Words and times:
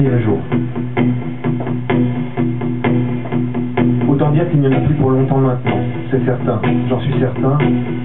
Quatrième 0.00 0.22
jour. 0.22 0.38
Autant 4.08 4.30
dire 4.30 4.48
qu'il 4.48 4.60
n'y 4.60 4.68
en 4.68 4.72
a 4.72 4.80
plus 4.80 4.94
pour 4.94 5.10
longtemps 5.10 5.38
maintenant, 5.38 5.80
c'est 6.10 6.24
certain, 6.24 6.58
j'en 6.88 7.00
suis 7.00 7.12
certain, 7.20 7.58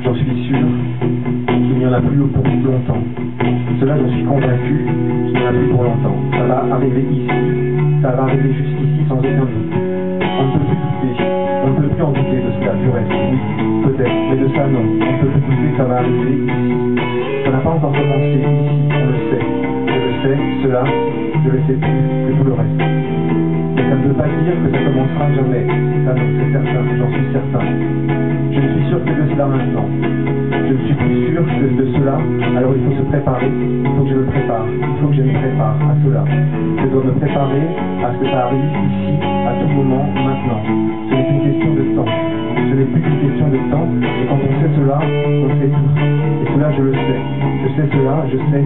j'en 0.04 0.14
suis 0.14 0.44
sûr, 0.44 0.68
qu'il 1.48 1.78
n'y 1.78 1.86
en 1.86 1.94
a 1.94 2.02
plus 2.02 2.18
pour 2.18 2.44
longtemps. 2.44 3.02
Cela, 3.80 3.96
je 4.04 4.12
suis 4.12 4.24
convaincu 4.26 4.86
qu'il 5.26 5.40
n'y 5.40 5.46
en 5.46 5.48
a 5.48 5.54
plus 5.54 5.68
pour 5.68 5.84
longtemps. 5.84 6.16
Ça 6.34 6.44
va 6.44 6.76
arriver 6.76 7.06
ici, 7.14 7.30
ça 8.02 8.12
va 8.12 8.24
arriver 8.24 8.54
jusqu'ici 8.54 9.08
sans 9.08 9.20
aucun 9.20 9.46
doute. 9.46 9.74
On 10.38 10.44
ne 10.44 10.52
peut 10.52 10.66
plus 10.68 10.76
douter, 10.76 11.24
on 11.64 11.70
ne 11.70 11.76
peut 11.76 11.96
plus 11.96 12.04
en 12.04 12.12
douter 12.12 12.42
de 12.44 12.52
cela, 12.60 12.74
du 12.74 12.90
reste, 12.90 13.12
oui, 13.32 13.38
peut-être, 13.86 14.16
mais 14.32 14.36
de 14.36 14.48
ça 14.54 14.68
non, 14.68 14.84
on 14.84 15.14
ne 15.14 15.18
peut 15.22 15.28
plus 15.28 15.56
douter 15.56 15.78
ça 15.78 15.84
va 15.86 16.00
arriver 16.00 16.44
ici. 16.44 17.00
Ça 17.46 17.52
n'a 17.52 17.60
pas 17.60 17.70
encore 17.70 17.94
commencé 17.94 18.36
ici, 18.36 18.90
on 18.92 19.08
le 19.08 19.18
sait. 19.32 19.55
Cela, 20.26 20.84
je 21.46 21.50
le 21.52 21.60
sais 21.68 21.78
plus 21.78 22.02
que 22.26 22.34
tout 22.34 22.46
le 22.50 22.54
reste. 22.54 22.82
Mais 22.82 23.84
ça 23.84 23.94
ne 23.94 24.08
veut 24.08 24.14
pas 24.18 24.26
dire 24.26 24.58
que 24.58 24.72
ça 24.74 24.80
commencera 24.82 25.26
jamais. 25.38 25.68
Ça 26.02 26.16
c'est 26.18 26.52
certain, 26.52 26.82
j'en 26.98 27.12
suis 27.14 27.30
certain. 27.32 27.66
Je 28.50 28.60
ne 28.60 28.70
suis 28.74 28.90
sûr 28.90 29.06
que 29.06 29.14
de 29.14 29.30
cela 29.30 29.46
maintenant. 29.46 29.86
Je 30.66 30.74
ne 30.74 30.82
suis 30.82 30.96
plus 30.96 31.30
sûr 31.30 31.46
que 31.46 31.66
de 31.78 31.86
cela, 31.94 32.18
alors 32.58 32.74
il 32.74 32.82
faut 32.90 32.98
se 32.98 33.06
préparer, 33.06 33.52
il 33.54 33.92
faut 33.96 34.02
que 34.02 34.10
je 34.10 34.16
me 34.16 34.26
prépare, 34.26 34.66
il 34.66 34.98
faut 35.00 35.08
que 35.10 35.14
je 35.14 35.22
me 35.22 35.34
prépare 35.34 35.78
à 35.78 35.94
cela. 36.04 36.24
Je 36.26 36.88
dois 36.90 37.04
me 37.04 37.12
préparer 37.22 37.66
à 38.02 38.10
ce 38.10 38.18
que 38.18 38.26
ça 38.26 38.40
arrive 38.50 38.66
ici, 38.66 39.14
à 39.22 39.54
tout 39.62 39.70
moment, 39.78 40.10
maintenant. 40.10 40.62
Ce 40.66 41.14
n'est 41.14 41.26
qu'une 41.30 41.42
question 41.54 41.70
de 41.76 41.86
temps. 41.94 42.10
Ce 42.66 42.74
n'est 42.74 42.86
plus 42.86 43.02
qu'une 43.02 43.20
question 43.30 43.48
de 43.50 43.62
temps, 43.70 43.88
et 44.02 44.26
quand 44.26 44.42
on 44.42 44.54
sait 44.58 44.74
cela, 44.74 44.98
on 45.06 45.50
sait 45.54 45.70
tout. 45.70 45.92
Et 46.02 46.48
cela, 46.50 46.72
je 46.74 46.82
le 46.82 46.94
sais. 46.94 47.22
Je 47.62 47.68
sais 47.78 47.88
cela, 47.94 48.26
je 48.32 48.38
sais 48.38 48.66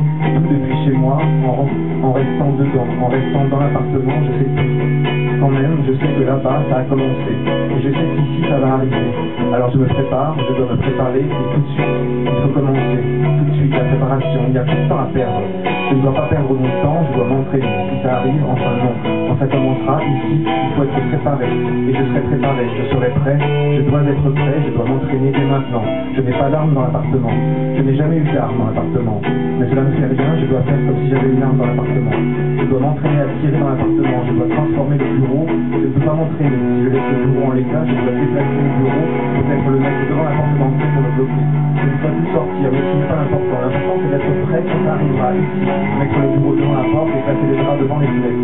en 2.77 3.07
restant 3.07 3.45
dans 3.49 3.59
l'appartement, 3.59 4.13
je 4.21 4.31
sais 4.37 4.49
tout. 4.49 5.39
Quand 5.39 5.49
même, 5.49 5.81
je 5.87 5.93
sais 5.93 6.13
que 6.13 6.23
là-bas, 6.23 6.61
ça 6.69 6.77
a 6.77 6.83
commencé. 6.83 7.31
Et 7.31 7.81
je 7.81 7.89
sais 7.89 8.07
qu'ici, 8.15 8.49
ça 8.49 8.59
va 8.59 8.73
arriver. 8.73 9.09
Alors 9.53 9.71
je 9.71 9.77
me 9.77 9.85
prépare, 9.85 10.35
je 10.37 10.53
dois 10.53 10.71
me 10.71 10.77
préparer, 10.77 11.25
et 11.25 11.53
tout 11.53 11.61
de 11.61 11.67
suite, 11.73 11.85
il 12.25 12.41
faut 12.43 12.53
commencer. 12.53 13.01
Tout 13.39 13.45
de 13.49 13.55
suite, 13.57 13.73
la 13.73 13.85
préparation, 13.85 14.41
il 14.47 14.51
n'y 14.51 14.57
a 14.57 14.63
plus 14.63 14.83
de 14.83 14.89
temps 14.89 14.99
à 14.99 15.09
perdre. 15.13 15.41
Je 15.89 15.95
ne 15.95 16.01
dois 16.01 16.13
pas 16.13 16.27
perdre 16.29 16.53
mon 16.53 16.69
temps, 16.83 17.01
je 17.09 17.17
dois 17.17 17.27
m'entraîner. 17.27 17.73
Si 17.89 18.03
ça 18.03 18.17
arrive, 18.17 18.43
enfin 18.45 18.73
non. 18.77 18.93
Quand 19.27 19.37
ça 19.39 19.47
commencera, 19.47 20.01
ici, 20.03 20.45
il 20.45 20.71
faut 20.75 20.83
être 20.83 21.07
préparé. 21.09 21.45
Et 21.47 21.93
je 21.93 22.03
serai 22.05 22.21
préparé, 22.21 22.63
je 22.77 22.83
serai 22.93 23.09
prêt, 23.09 23.39
je 23.79 23.89
dois 23.89 24.03
être 24.03 24.29
prêt, 24.35 24.59
je 24.67 24.75
dois 24.75 24.85
m'entraîner 24.85 25.31
dès 25.31 25.47
maintenant. 25.47 25.83
Je 26.15 26.21
n'ai 26.21 26.31
pas 26.33 26.49
d'armes 26.49 26.73
dans 26.73 26.83
l'appartement. 26.83 27.31
Je 27.77 27.81
n'ai 27.81 27.95
jamais 27.95 28.17
eu 28.17 28.27
d'armes 28.27 28.57
dans 28.59 28.67
l'appartement. 28.67 29.21
Mais 29.23 29.67
cela 29.69 29.83
ne 29.83 29.91
fait 29.95 30.07
rien, 30.19 30.35
je 30.35 30.45
dois 30.47 30.61
faire 30.67 30.79
comme 30.83 30.99
si 30.99 31.09
j'avais 31.09 31.31
une 31.31 31.43
arme 31.43 31.57
dans 31.57 31.65
l'appartement. 31.65 32.11
Je 32.59 32.65
dois 32.67 32.79
m'entraîner 32.79 33.19
à 33.23 33.27
tirer 33.39 33.55
dans 33.55 33.69
l'appartement, 33.71 34.19
je 34.27 34.33
dois 34.35 34.49
transformer 34.51 34.97
le 34.99 35.07
bureau. 35.19 35.47
Je 35.47 35.79
ne 35.79 35.91
peux 35.95 36.03
pas 36.03 36.13
m'entraîner. 36.13 36.59
Si 36.59 36.83
je 36.83 36.89
laisse 36.91 37.07
le 37.07 37.17
bureau 37.23 37.43
en 37.47 37.53
l'état, 37.55 37.83
je 37.87 37.95
dois 37.95 38.15
déplacer 38.19 38.59
le 38.59 38.71
bureau, 38.83 39.05
peut-être 39.39 39.67
le 39.71 39.79
mettre 39.79 40.01
devant 40.11 40.25
l'appartement 40.27 40.69
pour 40.75 41.01
le 41.07 41.11
bloquer. 41.15 41.45
Je 41.79 41.85
ne 41.87 41.95
peux 42.03 42.13
plus 42.19 42.29
sortir, 42.35 42.67
mais 42.67 42.83
ce 42.83 42.93
n'est 42.99 43.07
pas 43.07 43.19
important. 43.23 43.57
L'important 43.63 43.95
c'est 43.95 44.11
d'être 44.11 44.31
prêt 44.43 44.63
quand 44.67 44.81
ça 44.83 44.91
arrivera 44.99 45.29
ici. 45.39 45.59
Mettre 45.63 46.17
le 46.19 46.27
bureau 46.35 46.51
devant 46.59 46.75
la 46.75 46.85
porte 46.91 47.11
et 47.15 47.21
placer 47.23 47.47
les 47.47 47.57
draps 47.63 47.79
devant 47.79 47.99
les 48.03 48.11
fenêtres. 48.11 48.43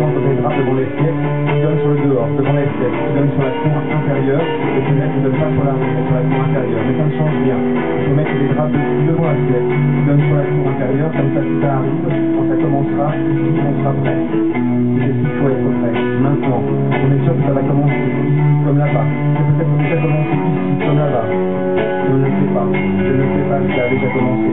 Tendre 0.00 0.20
les 0.24 0.36
draps 0.40 0.56
devant 0.56 0.76
les 0.80 0.88
fenêtres, 0.88 1.20
qui 1.20 1.56
donnent 1.60 1.80
sur 1.84 1.92
le 1.92 2.00
dehors, 2.00 2.30
devant 2.32 2.56
les 2.56 2.68
fenêtres, 2.72 2.96
qui 2.96 3.10
donnent 3.12 3.34
sur 3.36 3.44
la 3.44 3.52
cour 3.60 3.74
intérieure, 3.76 4.46
fenêtres 5.00 5.16
ne 5.16 5.22
donnent 5.24 5.40
pas 5.40 5.48
sur 5.48 5.64
la 5.64 5.72
sur 5.72 6.14
la 6.14 6.22
cour 6.28 6.40
intérieure. 6.44 6.84
Mais 6.84 6.96
ça 6.98 7.04
ne 7.08 7.12
change 7.16 7.36
rien. 7.44 7.56
Il 7.56 8.04
faut 8.04 8.14
mettre 8.14 8.34
les 8.36 8.48
draps 8.52 8.72
devant 9.08 9.24
la 9.24 9.36
fenêtre, 9.40 9.72
qui 9.72 10.00
donnent 10.04 10.26
sur 10.28 10.36
la 10.36 10.44
cour 10.44 10.64
intérieure, 10.68 11.12
comme 11.16 11.30
ça 11.32 11.40
si 11.40 11.54
ça 11.60 11.68
arrive, 11.80 12.00
quand 12.04 12.46
ça 12.48 12.56
commencera, 12.60 13.06
on 13.16 13.72
sera 13.80 13.92
prêt. 14.00 14.18
C'est 14.20 15.08
ce 15.08 15.20
qu'il 15.20 15.34
faut 15.40 15.48
être 15.48 15.70
prêt. 15.80 15.94
Maintenant, 16.20 16.60
on 16.60 17.08
est 17.16 17.22
sûr 17.24 17.32
que 17.32 17.42
ça 17.48 17.52
va 17.52 17.62
commencer 17.64 18.02
ici, 18.12 18.28
comme 18.64 18.78
là-bas. 18.78 19.06
Peut-être 19.40 19.74
déjà 19.80 19.96
commencé 20.04 20.34
ici, 20.36 20.70
comme 20.84 20.98
là-bas. 21.00 21.26
Je 21.30 22.12
ne 22.12 22.28
sais 22.28 22.50
pas. 22.52 22.66
Je 22.68 23.12
ne 23.16 23.24
sais 23.24 23.46
pas 23.48 23.58
si 23.64 23.70
ça 23.72 23.80
a 23.80 23.88
déjà 23.88 24.08
commencé. 24.12 24.50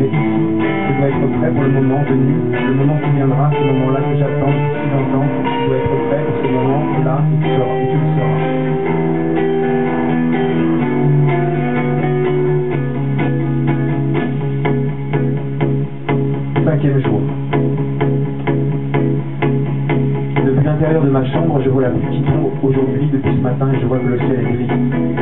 Mais 0.00 0.08
ici, 0.08 0.32
je 0.64 0.92
dois 0.96 1.08
être 1.12 1.28
prêt 1.36 1.50
pour 1.52 1.64
le 1.64 1.72
moment 1.76 2.02
venu, 2.08 2.34
le 2.56 2.72
moment 2.72 2.96
qui 3.04 3.10
viendra, 3.20 3.50
ce 3.52 3.62
moment-là 3.68 4.00
que 4.00 4.14
j'attends 4.16 4.56
si 4.56 4.84
longtemps. 4.96 5.28
Je 5.28 5.66
dois 5.68 5.76
être 5.76 5.96
prêt 6.08 6.22
pour 6.24 6.36
ce 6.40 6.48
moment-là 6.48 7.16
et 7.20 7.42
tu 7.42 7.48
seras, 7.52 8.09
aujourd'hui 22.62 23.08
depuis 23.12 23.36
ce 23.36 23.42
matin 23.42 23.68
je 23.80 23.86
vois 23.86 23.98
que 23.98 24.06
le 24.06 24.18
ciel 24.18 24.40
est 24.40 24.52
gris 24.52 24.68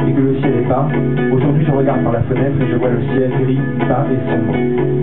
et 0.09 0.13
que 0.13 0.21
le 0.21 0.35
ciel 0.41 0.55
est 0.65 0.69
bas. 0.69 0.89
Aujourd'hui, 1.33 1.65
je 1.67 1.73
regarde 1.73 2.03
par 2.03 2.13
la 2.13 2.23
fenêtre 2.23 2.57
et 2.61 2.69
je 2.71 2.77
vois 2.77 2.91
le 2.91 3.03
ciel 3.13 3.31
gris, 3.43 3.59
bas 3.89 4.07
et 4.11 4.19
sombre. 4.31 4.55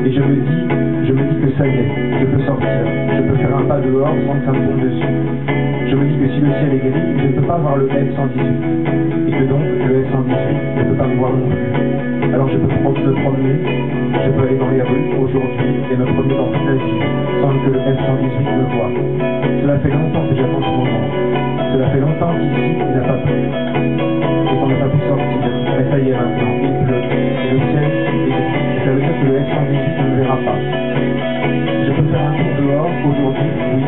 Et 0.06 0.12
je 0.12 0.20
me 0.20 0.36
dis, 0.36 0.62
je 1.08 1.14
me 1.14 1.24
dis 1.30 1.38
que 1.42 1.58
ça 1.58 1.68
y 1.68 1.76
est, 1.76 1.90
je 2.20 2.26
peux 2.26 2.42
sortir. 2.44 2.86
Je 3.16 3.22
peux 3.22 3.36
faire 3.38 3.58
un 3.58 3.66
pas 3.66 3.80
dehors 3.80 4.16
sans 4.28 4.40
que 4.40 4.46
ça 4.46 4.52
me 4.52 4.68
tombe 4.68 4.82
dessus. 4.82 5.14
Je 5.90 5.96
me 5.96 6.04
dis 6.06 6.18
que 6.18 6.28
si 6.34 6.40
le 6.42 6.52
ciel 6.60 6.72
est 6.74 6.84
gris, 6.90 7.06
je 7.20 7.28
ne 7.28 7.32
peux 7.40 7.48
pas 7.48 7.58
voir 7.58 7.78
le 7.78 7.88
F-118. 7.88 9.28
Et 9.28 9.32
que 9.32 9.44
donc, 9.50 9.64
le 9.64 10.04
F-118 10.04 10.78
ne 10.78 10.84
peut 10.90 10.98
pas 10.98 11.08
me 11.08 11.16
voir 11.16 11.32
non 11.32 11.48
plus. 11.48 12.34
Alors 12.34 12.50
je 12.50 12.58
peux 12.58 12.68
me 12.68 13.22
promener, 13.22 13.56
je 14.26 14.30
peux 14.32 14.42
aller 14.48 14.58
dans 14.58 14.70
les 14.70 14.82
rues 14.82 15.08
aujourd'hui 15.24 15.72
et 15.92 15.96
me 15.96 16.06
promener 16.06 16.36
dans 16.36 16.52
toute 16.52 16.66
la 16.66 16.74
ville 16.74 17.04
sans 17.42 17.54
que 17.64 17.70
le 17.70 17.80
F-118 17.80 18.44
me 18.58 18.66
voie. 18.76 18.92
Cela 19.62 19.80
fait 19.80 19.90
longtemps 19.90 20.28
que 20.28 20.36
j'attends 20.36 20.62
ce 20.62 20.78
moment. 20.78 20.95
Longtemps 22.16 22.40
qu'ici, 22.40 22.80
n'a 22.80 23.02
pas 23.02 23.18
plu. 23.28 23.36
Et 23.36 24.56
qu'on 24.56 24.68
n'a 24.68 24.76
pas 24.76 24.88
pu 24.88 25.00
sortir. 25.04 25.52
Mais 25.76 25.84
ça 25.92 26.00
y 26.00 26.10
est 26.10 26.16
maintenant, 26.16 26.56
il 26.64 26.86
pleut. 26.86 27.04
Et 27.12 27.52
le 27.52 27.60
ciel 27.60 27.84
est 27.84 28.06
ça 28.86 28.92
veut 28.92 29.02
dire 29.02 29.20
que 29.20 29.26
le 29.26 29.36
F-118 29.36 30.00
ne 30.00 30.10
me 30.12 30.16
verra 30.22 30.38
pas. 30.38 30.56
Je 30.56 31.92
peux 31.92 32.08
faire 32.08 32.24
un 32.24 32.36
tour 32.40 32.56
dehors 32.56 32.88
aujourd'hui, 33.04 33.52
oui. 33.52 33.84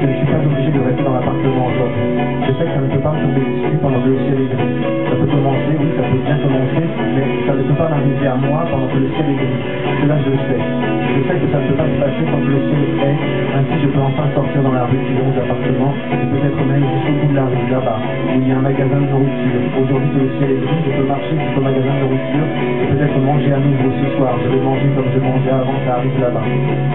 Je 0.00 0.06
ne 0.08 0.14
suis 0.16 0.26
pas 0.26 0.38
obligé 0.42 0.70
de 0.72 0.80
rester 0.80 1.02
dans 1.04 1.14
l'appartement 1.14 1.66
aujourd'hui. 1.70 2.02
Je 2.48 2.52
sais 2.52 2.64
que 2.66 2.74
ça 2.74 2.80
ne 2.80 2.90
peut 2.90 3.02
pas 3.02 3.14
tomber 3.14 3.46
dessus 3.46 3.78
pendant 3.80 4.02
que 4.02 4.08
le 4.08 4.18
ciel 4.26 4.38
est 4.42 4.50
gris. 4.50 4.74
Ça 5.06 5.14
peut 5.14 5.30
commencer, 5.30 5.72
oui, 5.78 5.86
ça 5.94 6.02
peut 6.02 6.18
bien 6.18 6.38
commencer, 6.42 6.82
mais 7.14 7.46
ça 7.46 7.54
ne 7.54 7.62
peut 7.62 7.78
pas 7.78 7.88
m'arriver 7.90 8.26
à 8.26 8.34
moi 8.34 8.66
pendant 8.70 8.88
que 8.88 8.98
le 8.98 9.08
ciel 9.14 9.26
est 9.30 9.38
gris. 9.38 9.62
Cela, 10.02 10.18
je 10.18 10.30
le 10.30 10.36
sais. 10.36 10.91
Je 11.12 11.20
sais 11.28 11.36
que 11.36 11.48
ça 11.52 11.60
ne 11.60 11.68
peut 11.68 11.76
pas 11.76 11.84
se 11.84 11.98
passer 12.00 12.24
quand 12.24 12.40
le 12.40 12.56
ciel 12.56 12.88
est. 13.04 13.16
Ainsi, 13.52 13.84
je 13.84 13.88
peux 13.92 14.00
enfin 14.00 14.24
sortir 14.32 14.62
dans 14.62 14.72
la 14.72 14.88
rue 14.88 14.96
qui 14.96 15.12
longe 15.12 15.36
l'appartement 15.36 15.92
et 16.08 16.24
peut-être 16.24 16.56
même 16.64 16.80
jusqu'au 16.88 17.12
bout 17.20 17.28
de 17.28 17.36
la 17.36 17.44
rue, 17.52 17.68
là-bas, 17.68 18.00
où 18.00 18.40
il 18.40 18.48
y 18.48 18.52
a 18.52 18.56
un 18.56 18.64
magasin 18.64 18.96
de 18.96 19.12
nourriture. 19.12 19.60
Aujourd'hui 19.76 20.08
que 20.08 20.20
le 20.24 20.30
ciel 20.40 20.50
est 20.56 20.60
gris, 20.64 20.80
je 20.88 20.90
peux 20.96 21.04
marcher 21.04 21.36
jusqu'au 21.36 21.60
magasin 21.60 21.92
de 21.92 22.00
nourriture 22.08 22.48
et 22.48 22.86
peut-être 22.96 23.18
manger 23.20 23.52
à 23.52 23.60
nouveau 23.60 23.90
ce 23.92 24.06
soir. 24.16 24.32
Je 24.40 24.48
vais 24.56 24.62
manger 24.64 24.88
comme 24.96 25.10
je 25.12 25.20
mangeais 25.20 25.52
avant 25.52 25.76
que 25.76 25.84
ça 25.84 25.92
arrive 26.00 26.16
là-bas. 26.16 26.46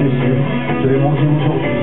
C'est 0.01 0.13
sûr. 0.17 0.35
Je 0.81 0.87
vais 0.89 0.97
manger 0.97 1.27
aujourd'hui. 1.37 1.77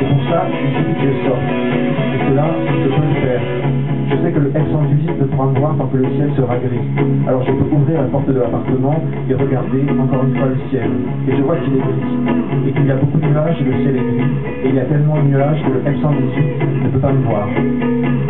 Et 0.00 0.04
pour 0.08 0.22
ça, 0.32 0.48
il 0.48 0.68
suffit 0.72 0.96
que 0.96 1.04
je 1.04 1.16
sorte. 1.28 1.48
Et 1.52 2.18
cela, 2.32 2.48
je 2.64 2.88
peux 2.88 3.06
le 3.12 3.16
faire. 3.20 3.63
Sais 4.24 4.32
que 4.32 4.40
le 4.40 4.48
F-118 4.48 5.20
ne 5.20 5.24
pourra 5.36 5.52
me 5.52 5.58
voir 5.60 5.76
tant 5.76 5.84
que 5.84 5.98
le 5.98 6.08
ciel 6.16 6.32
sera 6.34 6.56
gris. 6.56 6.80
Alors 7.28 7.44
je 7.44 7.52
peux 7.52 7.76
ouvrir 7.76 8.00
la 8.00 8.08
porte 8.08 8.26
de 8.26 8.40
l'appartement 8.40 8.96
et 9.28 9.34
regarder 9.34 9.84
encore 10.00 10.24
une 10.24 10.34
fois 10.34 10.48
le 10.48 10.56
ciel. 10.70 10.88
Et 11.28 11.36
je 11.36 11.42
vois 11.42 11.56
qu'il 11.56 11.76
est 11.76 11.84
gris. 11.84 12.08
Et 12.66 12.72
qu'il 12.72 12.86
y 12.86 12.90
a 12.90 12.96
beaucoup 12.96 13.18
de 13.18 13.26
nuages 13.26 13.60
et 13.60 13.64
le 13.64 13.72
ciel 13.84 13.96
est 13.96 14.08
gris. 14.16 14.32
Et 14.64 14.68
il 14.70 14.74
y 14.76 14.80
a 14.80 14.86
tellement 14.86 15.20
de 15.20 15.28
nuages 15.28 15.60
que 15.60 15.72
le 15.76 15.80
F-118 15.92 16.84
ne 16.84 16.88
peut 16.88 17.00
pas 17.00 17.12
me 17.12 17.20
voir. 17.20 17.48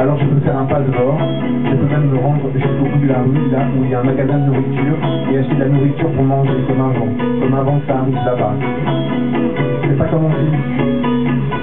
Alors 0.02 0.18
je 0.18 0.26
peux 0.26 0.40
faire 0.40 0.58
un 0.58 0.66
pas 0.66 0.80
dehors. 0.80 1.20
Je 1.70 1.76
peux 1.78 1.86
même 1.86 2.10
me 2.10 2.18
rendre 2.18 2.42
jusqu'au 2.52 2.90
bout 2.90 2.98
de 2.98 3.08
la 3.14 3.22
rue, 3.22 3.50
là 3.54 3.62
où 3.78 3.84
il 3.84 3.90
y 3.90 3.94
a 3.94 4.00
un 4.00 4.04
magasin 4.04 4.38
de 4.38 4.46
nourriture, 4.50 4.98
et 5.30 5.38
acheter 5.38 5.54
de 5.54 5.60
la 5.60 5.68
nourriture 5.68 6.10
pour 6.10 6.24
manger 6.24 6.58
comme 6.66 6.80
avant. 6.80 7.06
Comme 7.38 7.54
avant 7.54 7.78
que 7.78 7.86
ça 7.86 7.98
arrive 8.02 8.18
là-bas. 8.26 8.54
C'est 9.86 9.96
pas 9.96 10.06
commencé 10.10 10.42
ici, 10.42 10.82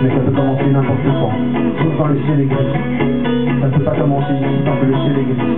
mais 0.01 0.07
ça 0.07 0.23
peut 0.23 0.31
commencer 0.31 0.71
n'importe 0.71 1.03
quand, 1.19 1.35
sauf 1.83 1.97
quand 1.97 2.07
le 2.07 2.19
ciel 2.23 2.39
est 2.39 2.45
gris. 2.45 3.20
Ça 3.71 3.77
ne 3.77 3.83
peut 3.83 3.89
pas 3.89 3.95
commencer 4.03 4.33
ici 4.35 4.59
tant 4.67 4.75
que 4.75 4.85
le 4.85 4.95
ciel 4.99 5.15
est 5.15 5.31
gris. 5.31 5.55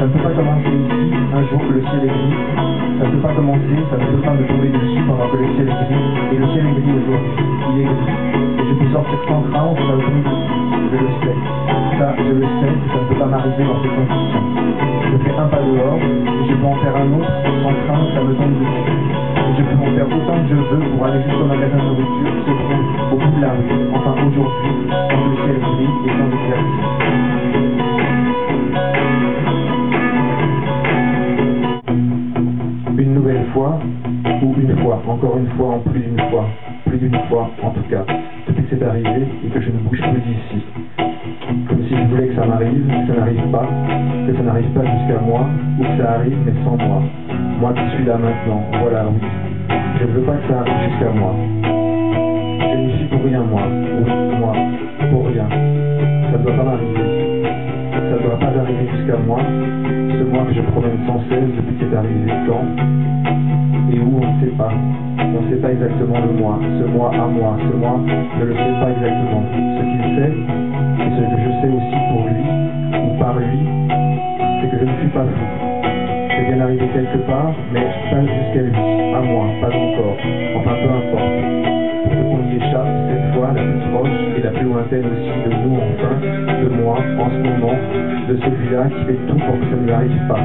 Ça 0.00 0.06
ne 0.06 0.12
peut 0.16 0.24
pas 0.24 0.32
commencer 0.32 0.72
ici 0.72 1.12
un 1.36 1.42
jour 1.52 1.60
que 1.60 1.72
le 1.76 1.82
ciel 1.84 2.00
est 2.00 2.08
gris. 2.08 2.32
Ça 2.96 3.04
ne 3.04 3.10
peut 3.12 3.22
pas 3.28 3.34
commencer, 3.36 3.76
ça 3.92 3.96
ne 4.00 4.06
peut 4.08 4.22
pas 4.24 4.32
me 4.32 4.44
tomber 4.48 4.68
dessus 4.72 5.02
pendant 5.04 5.28
que 5.28 5.36
le 5.36 5.48
ciel 5.52 5.68
est 5.68 5.80
gris. 5.84 6.04
Et 6.32 6.38
le 6.40 6.46
ciel 6.48 6.64
est 6.64 6.80
gris 6.80 6.96
aujourd'hui, 6.96 7.44
il 7.44 7.76
est 7.76 7.84
gris. 7.92 8.08
Et 8.56 8.64
je 8.64 8.72
peux 8.72 8.88
sortir 8.88 9.18
sans 9.28 9.42
crainte, 9.52 9.76
ça 9.84 9.94
dessus. 10.00 10.24
Je 10.80 10.96
le 10.96 11.10
sais. 11.20 11.36
Ça, 12.00 12.08
je 12.24 12.32
le 12.32 12.40
sais, 12.40 12.72
ça 12.88 12.96
ne 12.96 13.06
peut 13.12 13.18
pas 13.20 13.28
m'arriver 13.28 13.64
dans 13.68 13.80
ces 13.84 13.92
conditions. 14.00 14.44
Je 15.12 15.16
fais 15.20 15.36
un 15.36 15.48
pas 15.52 15.60
dehors, 15.60 16.00
et 16.00 16.44
je 16.48 16.54
peux 16.56 16.66
en 16.66 16.76
faire 16.80 16.96
un 16.96 17.08
autre 17.20 17.32
sans 17.36 17.76
crainte, 17.84 18.06
ça 18.16 18.20
me 18.24 18.32
tombe 18.32 18.56
dessus. 18.64 18.96
Et 19.44 19.52
je 19.52 19.62
peux 19.62 19.76
en 19.76 19.92
faire 19.92 20.08
autant 20.08 20.40
que 20.40 20.48
je 20.48 20.56
veux 20.56 20.82
pour 20.88 21.04
aller 21.04 21.20
jusqu'au 21.20 21.44
magasin 21.44 21.76
de 21.76 21.84
nourriture 21.84 22.32
se 22.32 22.52
trouve 22.64 23.12
au 23.12 23.16
bout 23.20 23.36
de 23.36 23.42
la 23.44 23.52
rue. 23.52 23.92
Fois, 33.52 33.78
ou 34.42 34.54
une 34.60 34.76
fois, 34.78 35.02
encore 35.06 35.38
une 35.38 35.48
fois, 35.56 35.74
en 35.74 35.78
plus 35.80 36.00
d'une 36.00 36.20
fois, 36.30 36.46
plus 36.86 36.98
d'une 36.98 37.18
fois 37.28 37.50
en 37.62 37.70
tout 37.70 37.82
cas, 37.90 38.04
depuis 38.46 38.64
que 38.64 38.76
c'est 38.76 38.84
arrivé 38.84 39.26
et 39.44 39.48
que 39.48 39.60
je 39.60 39.70
ne 39.70 39.78
bouge 39.78 40.00
plus 40.00 40.20
d'ici. 40.20 40.64
Comme 41.68 41.82
si 41.86 41.96
je 41.96 42.02
voulais 42.08 42.28
que 42.28 42.34
ça 42.34 42.46
m'arrive, 42.46 42.86
que 42.86 43.12
ça 43.12 43.20
n'arrive 43.20 43.50
pas, 43.50 43.68
que 44.26 44.36
ça 44.36 44.42
n'arrive 44.42 44.70
pas 44.70 44.84
jusqu'à 44.84 45.20
moi, 45.20 45.46
ou 45.78 45.82
que 45.82 46.02
ça 46.02 46.12
arrive 46.12 46.38
mais 46.44 46.52
sans 46.64 46.76
moi. 46.76 47.02
Moi 47.60 47.72
qui 47.74 47.96
suis 47.96 48.04
là 48.04 48.16
maintenant, 48.16 48.62
voilà 48.80 49.04
oui. 49.08 49.20
Je 50.00 50.04
ne 50.04 50.12
veux 50.12 50.22
pas 50.22 50.32
que 50.32 50.48
ça 50.48 50.60
arrive 50.60 50.90
jusqu'à 50.90 51.10
moi. 51.10 51.34
Je 51.62 52.76
n'y 52.76 52.98
suis 52.98 53.06
pour 53.06 53.22
rien 53.24 53.42
moi, 53.42 53.62
oui, 53.68 54.10
moi, 54.40 54.52
pour 55.10 55.26
rien. 55.26 55.48
Ça 55.48 56.38
ne 56.38 56.42
doit 56.42 56.56
pas 56.56 56.64
m'arriver. 56.64 57.31
Ça 58.12 58.18
ne 58.18 58.24
doit 58.24 58.38
pas 58.38 58.52
arriver 58.60 58.86
jusqu'à 58.94 59.16
moi, 59.16 59.38
ce 59.40 60.22
moi 60.24 60.44
que 60.44 60.52
je 60.52 60.60
promène 60.60 60.98
sans 61.06 61.18
cesse 61.30 61.48
depuis 61.56 61.76
que 61.76 61.84
c'est 61.88 61.96
arrivé 61.96 62.30
quand 62.46 62.60
et 63.90 63.98
où 64.00 64.20
on 64.20 64.34
ne 64.34 64.40
sait 64.44 64.52
pas. 64.52 64.68
On 65.18 65.40
ne 65.40 65.48
sait 65.48 65.56
pas 65.56 65.72
exactement 65.72 66.20
le 66.20 66.32
moi, 66.38 66.58
ce 66.60 66.84
moi 66.84 67.10
à 67.14 67.26
moi, 67.26 67.56
ce 67.58 67.74
moi 67.74 67.98
ne 68.38 68.44
le 68.44 68.52
sait 68.52 68.80
pas 68.80 68.90
exactement. 68.90 69.42
Ce 69.48 69.80
qu'il 69.80 70.04
sait, 70.14 70.28
et 70.28 71.08
ce 71.08 71.22
que 71.24 71.38
je 71.40 71.50
sais 71.62 71.72
aussi 71.72 71.96
pour 72.12 72.28
lui, 72.28 72.44
ou 73.00 73.18
par 73.18 73.38
lui, 73.38 73.66
c'est 74.60 74.70
que 74.70 74.78
je 74.78 74.84
ne 74.84 74.96
suis 74.98 75.08
pas 75.08 75.24
fou. 75.24 75.81
C'est 76.42 76.48
bien 76.48 76.60
arrivé 76.60 76.88
quelque 76.92 77.18
part, 77.18 77.54
mais 77.72 77.86
pas 78.10 78.20
jusqu'à 78.20 78.62
lui, 78.62 78.74
à 79.14 79.20
moi, 79.20 79.46
pas 79.60 79.68
encore. 79.68 80.16
Enfin, 80.56 80.74
peu 80.82 80.90
importe. 80.90 81.38
Pour 82.02 82.30
qu'on 82.30 82.50
y 82.50 82.56
échappe, 82.56 82.88
cette 83.08 83.34
fois, 83.34 83.52
la 83.54 83.62
plus 83.62 83.80
proche 83.92 84.10
et 84.36 84.42
la 84.42 84.50
plus 84.50 84.64
lointaine 84.64 85.04
aussi 85.06 85.30
de 85.46 85.54
nous, 85.62 85.76
enfin, 85.76 86.16
de 86.64 86.68
moi, 86.82 86.98
en 86.98 87.30
ce 87.30 87.36
moment, 87.36 87.74
de 88.28 88.36
celui-là 88.36 88.88
qui 88.88 89.04
fait 89.04 89.18
tout 89.28 89.36
pour 89.36 89.60
que 89.60 89.66
ça 89.70 89.76
ne 89.76 89.86
lui 89.86 89.92
arrive 89.92 90.26
pas 90.26 90.40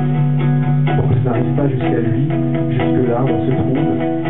pour 0.96 1.10
que 1.10 1.16
ça 1.24 1.32
n'arrive 1.32 1.54
pas 1.56 1.68
jusqu'à 1.68 2.00
lui, 2.00 2.28
jusque 2.70 3.10
là 3.10 3.22
où 3.22 3.30
on 3.30 3.46
se 3.46 3.52
trouve. 3.52 3.78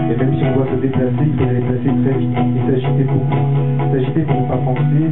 Et 0.09 0.15
même 0.15 0.33
si 0.35 0.43
on 0.43 0.55
doit 0.55 0.67
se 0.71 0.81
déplacer, 0.81 1.23
il 1.23 1.33
faut 1.37 1.47
se 1.47 1.53
déplacer 1.53 1.91
très 2.03 2.17
vite 2.17 2.46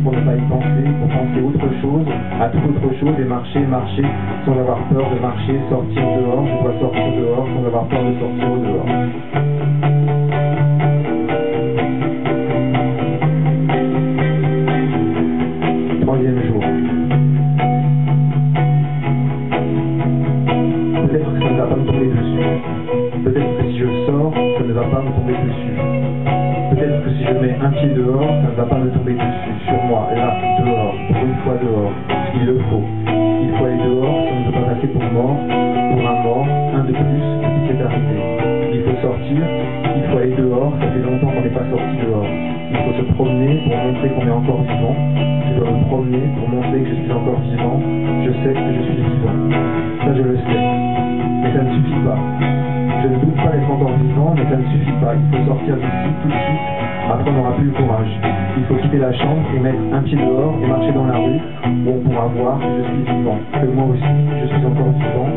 pour 0.04 0.12
ne 0.14 0.22
pas 0.22 0.36
y 0.36 0.42
penser, 0.50 0.84
pour 1.00 1.08
penser 1.10 1.42
autre 1.42 1.82
chose, 1.82 2.06
à 2.40 2.50
toute 2.50 2.64
autre 2.64 3.00
chose 3.00 3.16
et 3.20 3.26
marcher, 3.26 3.60
marcher 3.60 4.04
sans 4.46 4.58
avoir 4.60 4.78
peur 4.90 5.10
de 5.14 5.20
marcher, 5.20 5.60
sortir 5.70 6.02
dehors. 6.02 6.46
Je 6.46 6.64
dois 6.64 6.80
sortir 6.80 7.04
dehors 7.20 7.48
sans 7.48 7.66
avoir 7.66 7.86
peur 7.86 8.04
de 8.04 8.20
sortir 8.20 8.50
dehors. 8.64 8.86
Troisième 16.02 16.42
jour. 16.48 16.64
Peut-être 21.08 21.34
que 21.34 21.40
ça 21.40 21.50
ne 21.50 21.58
va 21.58 21.66
pas 21.68 21.76
me 21.76 21.86
tomber 21.86 22.08
dessus. 22.08 23.24
Peut-être 23.24 23.58
que 23.58 23.64
si 23.64 23.78
je 23.80 23.88
sors, 24.06 24.34
ça 24.34 24.64
ne 24.64 24.74
va 24.74 24.84
pas 24.84 25.02
me 25.02 25.12
tomber 25.12 25.34
dessus. 25.34 25.76
Peut-être 26.76 27.06
que 27.06 27.10
si 27.12 27.24
je 27.24 27.34
mets 27.40 27.56
un 27.56 27.72
pied 27.72 27.88
dehors, 27.96 28.20
ça 28.20 28.52
ne 28.52 28.56
va 28.58 28.66
pas 28.66 28.76
me 28.76 28.92
tomber 28.92 29.14
dessus. 29.14 29.56
Sur 29.64 29.82
moi, 29.88 30.10
là, 30.14 30.36
dehors, 30.60 30.96
pour 31.08 31.24
une 31.24 31.36
fois 31.46 31.56
dehors. 31.56 31.94
Il 32.36 32.46
le 32.48 32.60
faut. 32.68 32.84
Il 33.08 33.50
faut 33.56 33.64
aller 33.64 33.80
dehors 33.80 34.20
si 34.28 34.34
on 34.36 34.40
ne 34.42 34.46
veut 34.46 34.52
pas 34.52 34.74
passer 34.74 34.88
pour 34.88 35.04
mort, 35.16 35.38
pour 35.40 36.04
un 36.04 36.20
mort, 36.20 36.46
un 36.76 36.84
de 36.84 36.92
plus 36.92 37.00
depuis 37.00 37.62
que 37.64 37.80
c'est 37.80 37.82
arrivé. 37.82 38.20
Il 38.74 38.82
faut 38.84 39.08
sortir, 39.08 39.40
il 39.96 40.04
faut 40.12 40.18
aller 40.18 40.36
dehors, 40.36 40.74
ça 40.82 40.88
fait 40.92 41.00
longtemps 41.00 41.32
qu'on 41.32 41.42
n'est 41.48 41.56
pas 41.56 41.64
sorti 41.64 41.96
dehors. 42.04 42.28
Il 42.28 42.78
faut 42.84 42.94
se 43.00 43.14
promener 43.14 43.56
pour 43.64 43.78
montrer 43.78 44.10
qu'on 44.10 44.28
est 44.28 44.36
encore 44.36 44.62
vivant. 44.68 44.96
Je 45.48 45.60
dois 45.60 45.72
me 45.72 45.86
promener 45.88 46.28
pour 46.36 46.50
montrer 46.50 46.80
que 46.84 46.90
je 46.90 46.96
suis 46.96 47.12
encore 47.12 47.40
vivant. 47.40 47.80
Je 48.20 48.32
sais 48.44 48.52
que 48.52 48.72
je 48.76 48.84
suis 48.84 49.00
vivant. 49.00 49.38
Ça, 50.04 50.12
je 50.12 50.24
le 50.28 50.36
sais. 50.36 50.60
Mais 51.40 51.54
ça 51.56 51.64
ne 51.64 51.72
suffit 51.72 52.04
pas. 52.04 52.75
Je 53.06 53.10
ne 53.12 53.20
doute 53.20 53.36
pas 53.36 53.52
d'être 53.52 53.70
encore 53.70 53.94
vivant, 54.02 54.34
mais 54.36 54.50
ça 54.50 54.58
ne 54.58 54.66
suffit 54.66 54.98
pas. 55.00 55.14
Il 55.14 55.38
faut 55.38 55.46
sortir 55.46 55.76
d'ici 55.76 56.10
tout 56.24 56.28
de 56.28 56.34
suite. 56.34 56.66
Après, 57.08 57.30
on 57.30 57.34
n'aura 57.34 57.52
plus 57.52 57.66
le 57.66 57.72
courage. 57.74 58.20
Il 58.58 58.64
faut 58.66 58.76
quitter 58.82 58.98
la 58.98 59.14
chambre 59.14 59.46
et 59.56 59.60
mettre 59.60 59.78
un 59.94 60.02
pied 60.02 60.18
dehors 60.18 60.56
et 60.64 60.66
marcher 60.66 60.92
dans 60.92 61.06
la 61.06 61.18
rue 61.18 61.38
où 61.86 61.90
on 61.92 62.00
pourra 62.00 62.26
voir 62.26 62.58
que 62.58 62.66
je 62.66 62.84
suis 62.84 63.16
vivant, 63.16 63.38
que 63.54 63.66
moi 63.68 63.86
aussi, 63.94 64.14
je 64.42 64.48
suis 64.48 64.66
encore 64.66 64.90
vivant, 64.90 65.30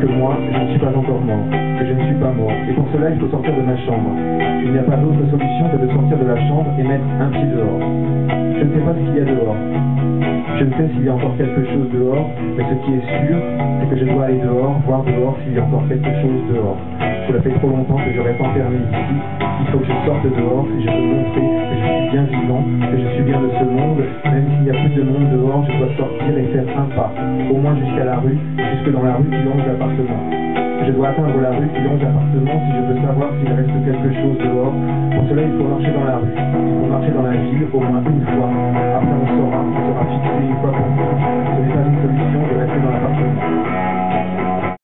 que 0.00 0.06
moi, 0.18 0.34
je 0.42 0.58
ne 0.58 0.70
suis 0.70 0.78
pas 0.80 0.90
encore 0.90 1.20
mort, 1.20 1.46
je 1.84 1.92
ne 1.92 2.04
suis 2.06 2.14
pas 2.16 2.32
mort. 2.32 2.52
Et 2.68 2.72
pour 2.72 2.86
cela, 2.92 3.10
il 3.10 3.18
faut 3.20 3.28
sortir 3.28 3.52
de 3.56 3.62
ma 3.62 3.76
chambre. 3.84 4.10
Il 4.64 4.72
n'y 4.72 4.78
a 4.78 4.82
pas 4.82 4.96
d'autre 4.96 5.20
solution 5.30 5.64
que 5.68 5.78
de 5.84 5.88
sortir 5.92 6.18
de 6.18 6.26
la 6.26 6.38
chambre 6.48 6.70
et 6.78 6.82
mettre 6.82 7.04
un 7.20 7.28
pied 7.28 7.46
dehors. 7.52 7.82
Je 8.56 8.64
ne 8.64 8.70
sais 8.72 8.84
pas 8.84 8.94
ce 8.94 9.00
qu'il 9.04 9.16
y 9.16 9.20
a 9.20 9.28
dehors. 9.28 9.56
Je 10.58 10.64
ne 10.64 10.70
sais 10.72 10.88
s'il 10.94 11.04
y 11.04 11.08
a 11.08 11.14
encore 11.14 11.36
quelque 11.36 11.64
chose 11.68 11.88
dehors, 11.92 12.30
mais 12.56 12.64
ce 12.64 12.76
qui 12.86 12.92
est 12.96 13.04
sûr, 13.04 13.36
c'est 13.80 13.88
que 13.90 13.96
je 14.00 14.04
dois 14.08 14.24
aller 14.24 14.40
dehors, 14.40 14.80
voir 14.86 15.04
dehors 15.04 15.36
s'il 15.44 15.52
y 15.52 15.58
a 15.58 15.64
encore 15.64 15.84
quelque 15.88 16.08
chose 16.22 16.40
dehors. 16.48 16.78
Cela 17.28 17.42
fait 17.42 17.50
trop 17.60 17.68
longtemps 17.68 18.00
que 18.00 18.12
je 18.14 18.20
reste 18.20 18.40
enfermé 18.40 18.76
ici. 18.76 19.14
Il 19.60 19.66
faut 19.68 19.78
que 19.78 19.84
je 19.84 19.98
sorte 20.06 20.24
dehors 20.24 20.64
si 20.72 20.80
je 20.80 20.88
veux 20.88 21.06
montrer 21.12 21.44
que 21.44 21.74
je 21.76 21.84
suis 21.84 22.10
bien 22.10 22.24
vivant, 22.24 22.62
que 22.88 22.96
je 22.96 23.08
suis 23.14 23.24
bien 23.24 23.40
de 23.40 23.50
ce 23.52 23.64
monde. 23.64 24.00
Même 24.24 24.46
s'il 24.48 24.62
n'y 24.64 24.70
a 24.70 24.80
plus 24.80 24.94
de 24.96 25.02
monde 25.02 25.28
dehors, 25.30 25.64
je 25.68 25.76
dois 25.76 25.92
sortir 25.98 26.38
et 26.38 26.46
faire 26.54 26.78
un 26.78 26.88
pas, 26.96 27.12
au 27.50 27.56
moins 27.58 27.76
jusqu'à 27.76 28.04
la 28.04 28.16
rue, 28.16 28.38
jusque 28.56 28.92
dans 28.92 29.02
la 29.02 29.14
rue 29.16 29.28
qui 29.28 29.42
longe 29.44 29.66
l'appartement. 29.66 30.45
Je 30.86 30.92
dois 30.92 31.08
atteindre 31.08 31.40
la 31.40 31.50
rue 31.50 31.66
qui 31.66 31.80
longe 31.82 32.00
l'appartement 32.00 32.60
si 32.62 32.70
je 32.70 32.82
veux 32.86 33.00
savoir 33.02 33.28
s'il 33.34 33.50
reste 33.50 33.74
quelque 33.84 34.10
chose 34.22 34.38
dehors. 34.38 34.72
Pour 35.18 35.28
cela, 35.28 35.42
il 35.42 35.50
faut 35.58 35.66
marcher 35.66 35.90
dans 35.90 36.04
la 36.04 36.16
rue. 36.18 36.30
Il 36.30 36.78
faut 36.78 36.86
marcher 36.86 37.10
dans 37.10 37.22
la 37.22 37.32
ville 37.34 37.66
au 37.72 37.80
moins 37.80 38.02
une 38.06 38.22
fois. 38.22 38.50
Après, 38.94 39.16
on 39.18 39.26
saura, 39.26 39.66
on 39.66 39.82
sera 39.82 40.04
fixé 40.06 40.30
une 40.46 40.54
fois 40.62 40.70
pour. 40.70 40.86
Ce 40.86 41.58
n'est 41.58 41.74
pas 41.74 41.82
une 41.82 41.98
solution 42.06 42.38
de 42.38 42.54
rester 42.54 42.78
dans 42.78 42.90
l'appartement. 42.94 43.76